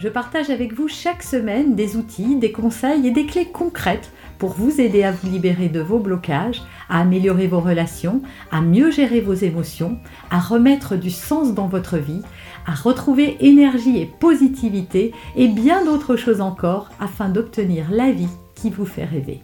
[0.00, 4.54] Je partage avec vous chaque semaine des outils, des conseils et des clés concrètes pour
[4.54, 9.20] vous aider à vous libérer de vos blocages, à améliorer vos relations, à mieux gérer
[9.20, 9.98] vos émotions,
[10.30, 12.22] à remettre du sens dans votre vie,
[12.66, 18.70] à retrouver énergie et positivité et bien d'autres choses encore afin d'obtenir la vie qui
[18.70, 19.42] vous fait rêver.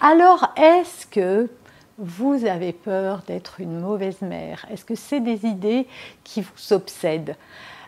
[0.00, 1.48] Alors, est-ce que
[1.98, 4.66] vous avez peur d'être une mauvaise mère?
[4.70, 5.88] Est-ce que c'est des idées
[6.22, 7.34] qui vous obsèdent?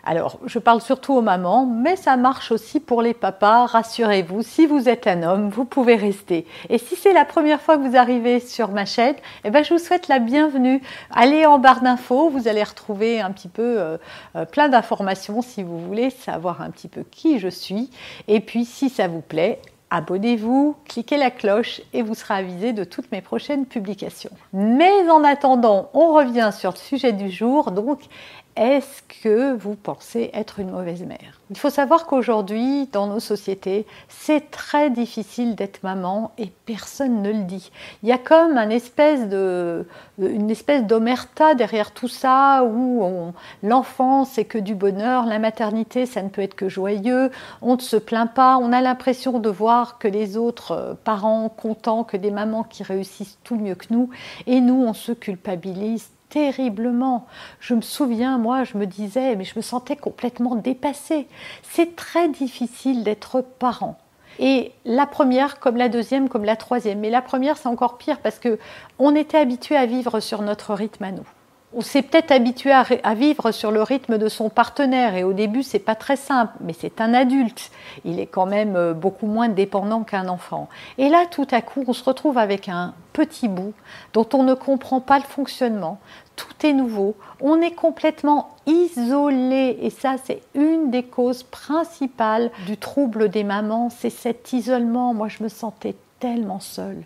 [0.03, 3.65] Alors, je parle surtout aux mamans, mais ça marche aussi pour les papas.
[3.65, 6.45] Rassurez-vous, si vous êtes un homme, vous pouvez rester.
[6.69, 9.73] Et si c'est la première fois que vous arrivez sur ma chaîne, eh ben, je
[9.73, 10.81] vous souhaite la bienvenue.
[11.11, 13.97] Allez en barre d'infos, vous allez retrouver un petit peu euh,
[14.35, 17.89] euh, plein d'informations si vous voulez savoir un petit peu qui je suis.
[18.27, 22.83] Et puis, si ça vous plaît, abonnez-vous, cliquez la cloche et vous serez avisé de
[22.83, 24.31] toutes mes prochaines publications.
[24.53, 27.71] Mais en attendant, on revient sur le sujet du jour.
[27.71, 27.99] Donc,
[28.55, 31.39] est-ce que vous pensez être une mauvaise mère?
[31.49, 37.31] Il faut savoir qu'aujourd'hui, dans nos sociétés, c'est très difficile d'être maman et personne ne
[37.31, 37.71] le dit.
[38.03, 38.71] Il y a comme une
[40.51, 43.33] espèce d'omerta derrière tout ça où
[43.63, 47.81] l'enfant c'est que du bonheur, la maternité ça ne peut être que joyeux, on ne
[47.81, 52.17] se plaint pas, on a l'impression de voir que les autres euh, parents contents, que
[52.17, 54.09] des mamans qui réussissent tout mieux que nous,
[54.47, 57.25] et nous on se culpabilise terriblement.
[57.59, 61.27] Je me souviens, moi, je me disais, mais je me sentais complètement dépassée.
[61.63, 63.97] C'est très difficile d'être parent.
[64.39, 66.99] Et la première, comme la deuxième, comme la troisième.
[66.99, 68.57] Mais la première, c'est encore pire parce que
[68.97, 71.27] on était habitué à vivre sur notre rythme à nous
[71.71, 75.61] on s'est peut-être habitué à, vivre sur le rythme de son partenaire et au début
[75.61, 77.71] c'est pas très simple, mais c'est un adulte.
[78.05, 80.67] Il est quand même euh, beaucoup moins dépendant qu'un enfant.
[80.97, 83.73] Et là tout à coup on se retrouve avec un petit bout
[84.13, 85.99] dont on ne comprend pas le fonctionnement.
[86.35, 92.77] Tout est nouveau, on est complètement isolé et ça c'est une des causes principales du
[92.77, 95.13] trouble des mamans, c'est cet isolement.
[95.13, 97.05] Moi je me sentais tellement seule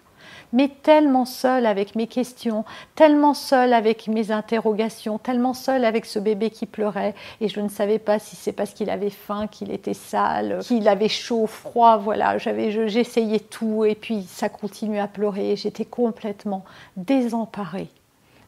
[0.52, 6.20] mais tellement seule avec mes questions, tellement seule avec mes interrogations, tellement seule avec ce
[6.20, 7.16] bébé qui pleurait.
[7.42, 10.88] Et je ne savais pas si c'est parce qu'il avait faim, qu'il était sale, qu'il
[10.88, 13.86] avait chaud, froid, voilà, j'avais j'essayais tout.
[13.86, 16.64] Et puis ça continuait à pleurer, j'étais complètement
[16.98, 17.90] désemparée.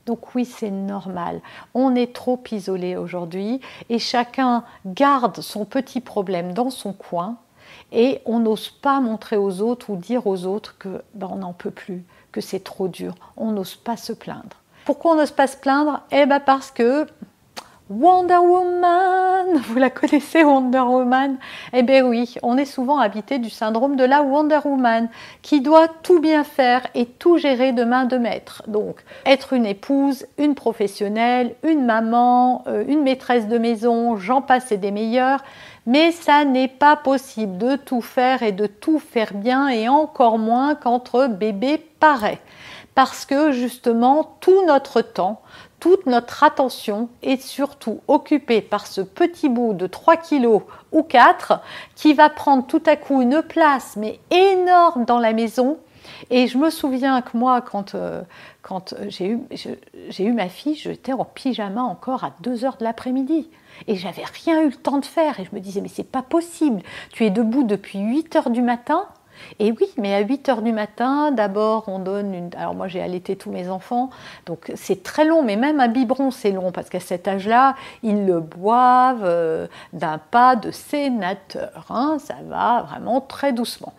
[0.06, 1.42] Donc oui, c'est normal.
[1.74, 3.60] On est trop isolé aujourd'hui.
[3.90, 7.38] Et chacun garde son petit problème dans son coin
[7.92, 11.54] et on n'ose pas montrer aux autres ou dire aux autres que ben, on n'en
[11.54, 13.16] peut plus, que c'est trop dur.
[13.38, 14.58] On n'ose pas se plaindre.
[14.86, 16.02] Pourquoi on n'ose pas se plaindre?
[16.12, 17.08] Eh bien parce que
[17.88, 21.38] Wonder Woman, vous la connaissez Wonder Woman?
[21.72, 25.08] Eh bien oui, on est souvent habité du syndrome de la Wonder Woman
[25.44, 28.64] qui doit tout bien faire et tout gérer de main de maître.
[28.66, 34.72] Donc être une épouse, une professionnelle, une maman, euh, une maîtresse de maison, j'en passe
[34.72, 35.44] et des meilleurs.
[35.86, 40.40] Mais ça n'est pas possible de tout faire et de tout faire bien et encore
[40.40, 42.40] moins qu'entre bébés pareils.
[42.96, 45.42] Parce que justement, tout notre temps,
[45.82, 50.62] toute notre attention est surtout occupée par ce petit bout de 3 kilos
[50.94, 51.60] ou 4
[51.96, 55.78] qui va prendre tout à coup une place mais énorme dans la maison.
[56.30, 58.22] Et je me souviens que moi, quand, euh,
[58.62, 59.40] quand j'ai eu,
[60.20, 63.50] eu ma fille, j'étais en pyjama encore à 2 heures de l'après-midi.
[63.88, 65.40] Et j'avais rien eu le temps de faire.
[65.40, 66.82] Et je me disais, mais c'est pas possible.
[67.12, 69.06] Tu es debout depuis 8 heures du matin.
[69.60, 72.50] Et oui, mais à 8 heures du matin, d'abord on donne une.
[72.58, 74.10] Alors moi j'ai allaité tous mes enfants,
[74.46, 78.26] donc c'est très long, mais même un biberon c'est long parce qu'à cet âge-là, ils
[78.26, 81.86] le boivent euh, d'un pas de sénateur.
[81.90, 82.18] Hein.
[82.20, 83.94] Ça va vraiment très doucement,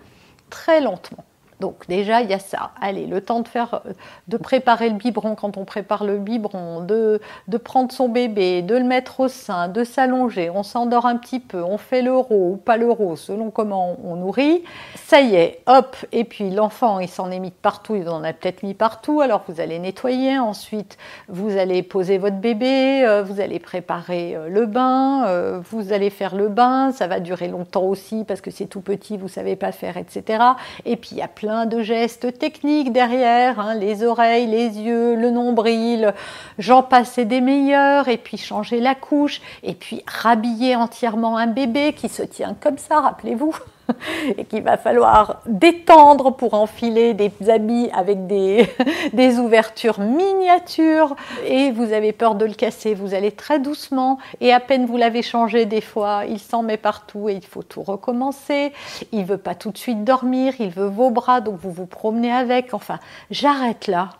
[0.50, 1.24] très lentement.
[1.60, 2.72] Donc déjà, il y a ça.
[2.80, 3.92] Allez, le temps de faire, euh,
[4.28, 8.76] de préparer le biberon quand on prépare le biberon, de, de prendre son bébé, de
[8.76, 12.56] le mettre au sein, de s'allonger, on s'endort un petit peu, on fait l'euro ou
[12.56, 14.64] pas l'euro selon comment on nourrit.
[14.96, 18.34] Ça y est, hop, et puis l'enfant, il s'en est mis partout, il en a
[18.34, 20.98] peut-être mis partout, alors vous allez nettoyer, ensuite
[21.28, 26.34] vous allez poser votre bébé, euh, vous allez préparer euh, le bain, vous allez faire
[26.34, 29.72] le bain, ça va durer longtemps aussi parce que c'est tout petit, vous savez pas
[29.72, 30.42] faire, etc.
[30.84, 35.30] Et puis il y a de gestes techniques derrière, hein, les oreilles, les yeux, le
[35.30, 36.12] nombril,
[36.58, 41.92] j'en passais des meilleurs, et puis changer la couche, et puis rhabiller entièrement un bébé
[41.92, 43.54] qui se tient comme ça, rappelez-vous.
[44.38, 48.66] et qu'il va falloir détendre pour enfiler des habits avec des,
[49.12, 51.16] des, ouvertures miniatures
[51.46, 54.96] et vous avez peur de le casser, vous allez très doucement et à peine vous
[54.96, 58.72] l'avez changé des fois, il s'en met partout et il faut tout recommencer.
[59.12, 62.32] Il veut pas tout de suite dormir, il veut vos bras donc vous vous promenez
[62.32, 62.74] avec.
[62.74, 62.98] Enfin,
[63.30, 64.10] j'arrête là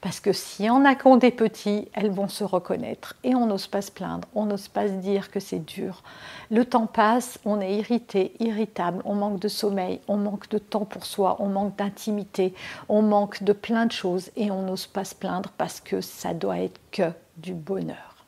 [0.00, 3.82] parce que si on a des petits, elles vont se reconnaître et on n'ose pas
[3.82, 6.02] se plaindre, on n'ose pas se dire que c'est dur.
[6.50, 10.84] Le temps passe, on est irrité, irritable, on manque de sommeil, on manque de temps
[10.84, 12.54] pour soi, on manque d'intimité,
[12.88, 16.32] on manque de plein de choses et on n'ose pas se plaindre parce que ça
[16.32, 18.24] doit être que du bonheur.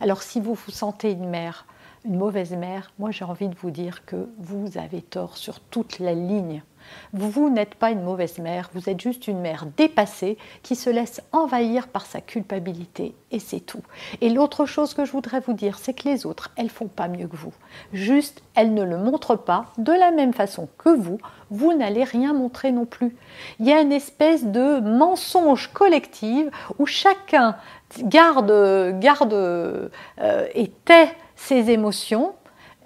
[0.00, 1.66] Alors si vous vous sentez une mère,
[2.04, 5.98] une mauvaise mère, moi j'ai envie de vous dire que vous avez tort sur toute
[5.98, 6.62] la ligne.
[7.12, 11.20] Vous, n'êtes pas une mauvaise mère, vous êtes juste une mère dépassée qui se laisse
[11.32, 13.82] envahir par sa culpabilité et c'est tout.
[14.20, 17.08] Et l'autre chose que je voudrais vous dire, c'est que les autres, elles font pas
[17.08, 17.52] mieux que vous.
[17.92, 21.18] Juste, elles ne le montrent pas de la même façon que vous.
[21.50, 23.16] Vous n'allez rien montrer non plus.
[23.58, 26.46] Il y a une espèce de mensonge collectif
[26.78, 27.56] où chacun
[28.02, 29.88] garde, garde euh,
[30.54, 32.34] et tait ses émotions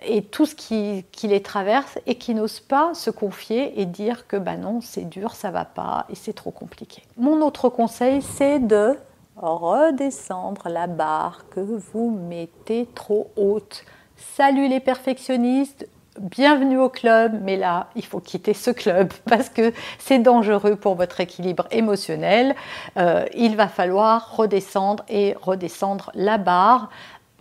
[0.04, 4.37] et tout ce qui, les traverse et qui n'ose pas se confier et dire que
[4.37, 7.02] bah non, c'est dur, ça va pas et c'est trop compliqué.
[7.16, 8.96] Mon autre conseil, c'est de
[9.37, 13.84] redescendre la barre que vous mettez trop haute.
[14.16, 15.88] Salut les perfectionnistes,
[16.20, 20.94] bienvenue au club, mais là, il faut quitter ce club parce que c'est dangereux pour
[20.94, 22.54] votre équilibre émotionnel.
[22.96, 26.90] Euh, il va falloir redescendre et redescendre la barre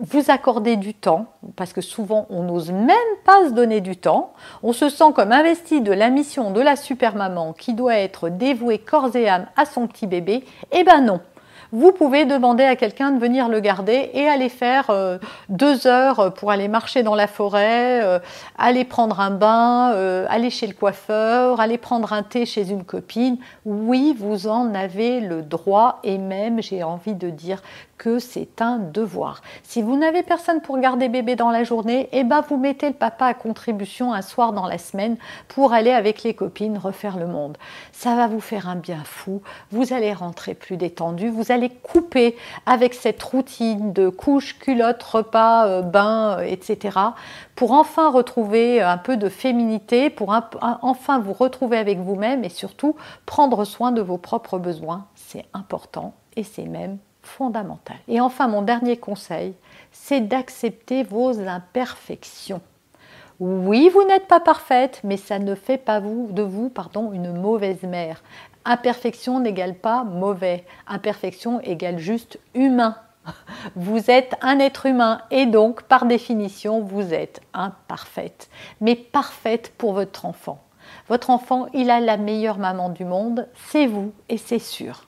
[0.01, 4.33] vous accorder du temps, parce que souvent on n'ose même pas se donner du temps,
[4.63, 8.29] on se sent comme investi de la mission de la super maman qui doit être
[8.29, 11.21] dévouée corps et âme à son petit bébé, eh ben non,
[11.73, 15.17] vous pouvez demander à quelqu'un de venir le garder et aller faire euh,
[15.47, 18.19] deux heures pour aller marcher dans la forêt, euh,
[18.57, 22.83] aller prendre un bain, euh, aller chez le coiffeur, aller prendre un thé chez une
[22.83, 23.37] copine.
[23.63, 27.61] Oui, vous en avez le droit et même, j'ai envie de dire,
[28.19, 29.41] c'est un devoir.
[29.63, 32.93] Si vous n'avez personne pour garder bébé dans la journée, eh ben vous mettez le
[32.93, 35.17] papa à contribution un soir dans la semaine
[35.47, 37.57] pour aller avec les copines refaire le monde.
[37.91, 39.41] Ça va vous faire un bien fou.
[39.71, 41.29] Vous allez rentrer plus détendu.
[41.29, 46.97] Vous allez couper avec cette routine de couche, culotte, repas, euh, bain, euh, etc.
[47.55, 50.33] pour enfin retrouver un peu de féminité, pour
[50.81, 52.95] enfin vous retrouver avec vous-même et surtout
[53.25, 55.05] prendre soin de vos propres besoins.
[55.15, 56.97] C'est important et c'est même
[58.07, 59.53] Et enfin, mon dernier conseil,
[59.91, 62.61] c'est d'accepter vos imperfections.
[63.39, 67.81] Oui, vous n'êtes pas parfaite, mais ça ne fait pas de vous pardon, une mauvaise
[67.83, 68.21] mère.
[68.65, 70.65] Imperfection n'égale pas mauvais.
[70.87, 72.95] Imperfection égale juste humain.
[73.75, 78.49] Vous êtes un être humain et donc, par définition, vous êtes imparfaite.
[78.79, 80.59] Mais parfaite pour votre enfant.
[81.07, 85.05] Votre enfant, il a la meilleure maman du monde, c'est vous et c'est sûr.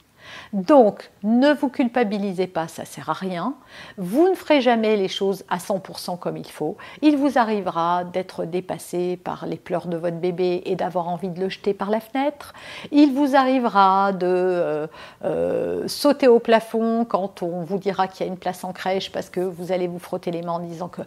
[0.54, 3.56] Donc, ne vous culpabilisez pas, ça sert à rien.
[3.98, 6.78] Vous ne ferez jamais les choses à 100% comme il faut.
[7.02, 11.40] Il vous arrivera d'être dépassé par les pleurs de votre bébé et d'avoir envie de
[11.40, 12.54] le jeter par la fenêtre.
[12.92, 14.88] Il vous arrivera de euh,
[15.24, 19.12] euh, sauter au plafond quand on vous dira qu'il y a une place en crèche
[19.12, 21.02] parce que vous allez vous frotter les mains en disant que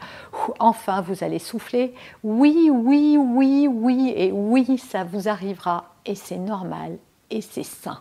[0.58, 1.94] enfin vous allez souffler.
[2.22, 6.98] Oui, oui, oui, oui et oui, ça vous arrivera et c'est normal
[7.30, 8.00] et c'est sain.